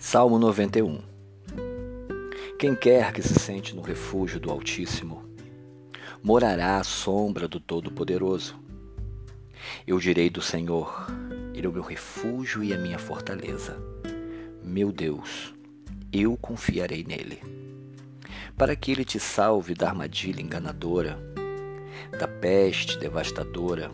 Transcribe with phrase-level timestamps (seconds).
[0.00, 1.00] Salmo 91
[2.56, 5.24] Quem quer que se sente no refúgio do Altíssimo,
[6.22, 8.54] morará à sombra do Todo-Poderoso.
[9.84, 11.08] Eu direi do Senhor,
[11.52, 13.76] Ele é o meu refúgio e a minha fortaleza.
[14.62, 15.52] Meu Deus,
[16.12, 17.42] eu confiarei nele.
[18.56, 21.18] Para que ele te salve da armadilha enganadora,
[22.16, 23.90] da peste devastadora,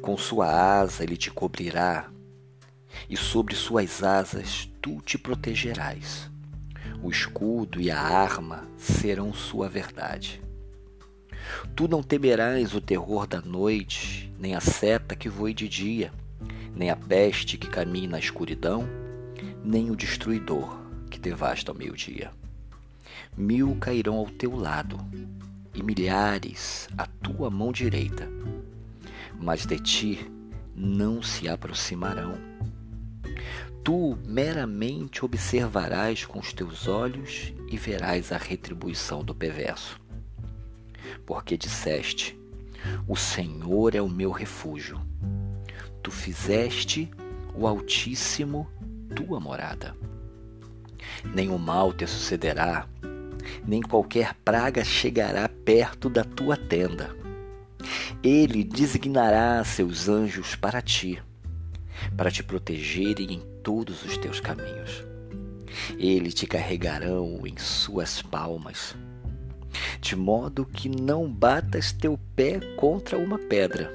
[0.00, 2.08] com sua asa ele te cobrirá
[3.10, 6.28] e sobre suas asas tu te protegerás.
[7.00, 10.42] O escudo e a arma serão sua verdade.
[11.76, 16.12] Tu não temerás o terror da noite, nem a seta que voe de dia,
[16.74, 18.88] nem a peste que caminhe na escuridão,
[19.64, 20.76] nem o destruidor
[21.08, 22.32] que devasta ao meio-dia.
[23.36, 24.98] Mil cairão ao teu lado
[25.74, 28.28] e milhares à tua mão direita,
[29.40, 30.30] mas de ti
[30.74, 32.52] não se aproximarão
[33.84, 40.00] Tu meramente observarás com os teus olhos e verás a retribuição do perverso.
[41.26, 42.38] Porque disseste:
[43.08, 45.00] O Senhor é o meu refúgio.
[46.02, 47.10] Tu fizeste
[47.54, 48.68] o Altíssimo
[49.14, 49.96] tua morada.
[51.24, 52.88] Nenhum mal te sucederá,
[53.66, 57.14] nem qualquer praga chegará perto da tua tenda.
[58.22, 61.20] Ele designará seus anjos para ti
[62.16, 65.04] para te protegerem em todos os teus caminhos.
[65.98, 68.94] Eles te carregarão em suas palmas,
[70.00, 73.90] de modo que não batas teu pé contra uma pedra.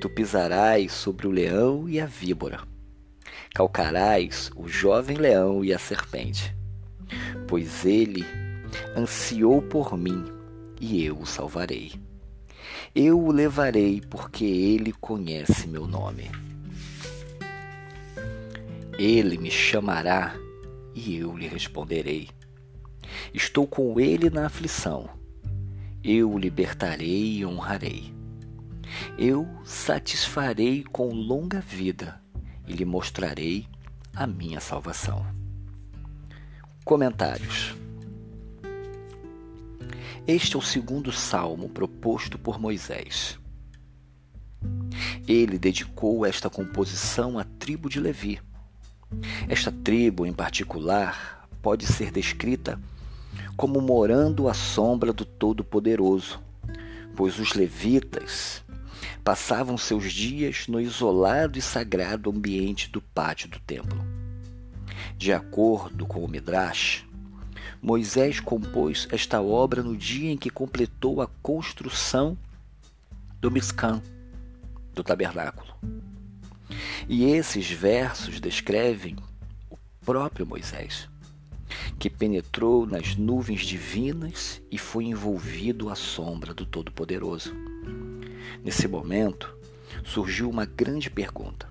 [0.00, 2.60] Tu pisarás sobre o leão e a víbora,
[3.54, 6.54] calcarás o jovem leão e a serpente,
[7.46, 8.24] pois ele
[8.96, 10.24] ansiou por mim
[10.80, 11.92] e eu o salvarei.
[12.94, 16.30] Eu o levarei porque ele conhece meu nome.
[18.98, 20.34] Ele me chamará
[20.94, 22.28] e eu lhe responderei.
[23.32, 25.08] Estou com ele na aflição.
[26.04, 28.12] Eu o libertarei e honrarei.
[29.18, 32.20] Eu satisfarei com longa vida
[32.68, 33.66] e lhe mostrarei
[34.14, 35.24] a minha salvação.
[36.84, 37.74] Comentários.
[40.26, 43.38] Este é o segundo salmo proposto por Moisés.
[45.26, 48.38] Ele dedicou esta composição à tribo de Levi
[49.48, 52.78] esta tribo, em particular, pode ser descrita
[53.56, 56.40] como morando à sombra do Todo-Poderoso,
[57.14, 58.62] pois os levitas
[59.22, 64.04] passavam seus dias no isolado e sagrado ambiente do pátio do templo.
[65.16, 67.04] De acordo com o Midrash,
[67.80, 72.36] Moisés compôs esta obra no dia em que completou a construção
[73.40, 74.00] do Miscan,
[74.94, 75.74] do tabernáculo.
[77.14, 79.16] E esses versos descrevem
[79.68, 81.10] o próprio Moisés,
[81.98, 87.54] que penetrou nas nuvens divinas e foi envolvido à sombra do Todo-Poderoso.
[88.64, 89.54] Nesse momento,
[90.02, 91.68] surgiu uma grande pergunta: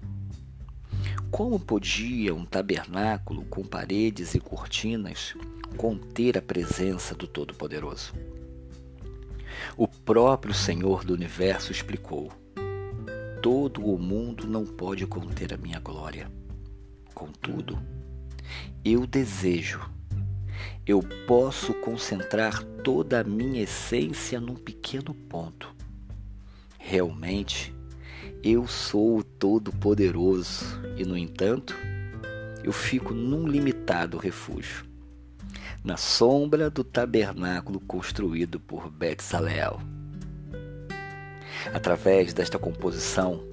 [1.32, 5.34] Como podia um tabernáculo com paredes e cortinas
[5.76, 8.14] conter a presença do Todo-Poderoso?
[9.76, 12.32] O próprio Senhor do universo explicou
[13.42, 16.32] todo o mundo não pode conter a minha glória.
[17.14, 17.80] Contudo,
[18.86, 19.82] eu desejo,
[20.86, 25.74] eu posso concentrar toda a minha essência num pequeno ponto.
[26.78, 27.74] Realmente,
[28.44, 30.66] eu sou o Todo-Poderoso
[30.96, 31.76] e, no entanto,
[32.64, 34.86] eu fico num limitado refúgio,
[35.84, 39.80] na sombra do tabernáculo construído por Betzalel.
[41.74, 43.44] Através desta composição,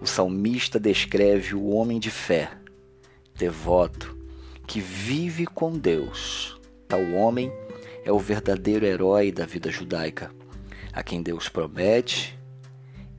[0.00, 2.50] o salmista descreve o homem de fé,
[3.34, 4.16] devoto,
[4.66, 6.60] que vive com Deus.
[6.88, 7.52] Tal homem
[8.04, 10.30] é o verdadeiro herói da vida judaica,
[10.92, 12.38] a quem Deus promete: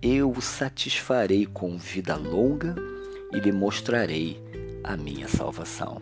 [0.02, 2.76] Eu o satisfarei com vida longa
[3.34, 4.42] e lhe mostrarei
[4.84, 6.02] a minha salvação.